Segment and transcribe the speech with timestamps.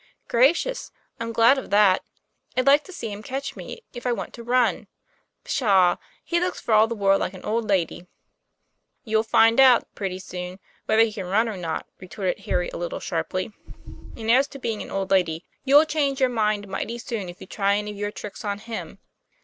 [0.19, 0.89] ;< Gracious!
[1.19, 2.03] I'm glad of that.
[2.57, 4.87] I'd like to see him catch me, if I want to run.
[5.43, 5.97] Pshaw!
[6.23, 8.07] he looks for all the world like an old lady."
[9.03, 12.99] "You'll find out, pretty soon, whether he can run or not," retorted Harry a little
[12.99, 13.51] sharply;
[14.17, 17.45] "and as to being an old lady, you'll change your mind mighty soon if you
[17.45, 18.97] try any of your tricks on him.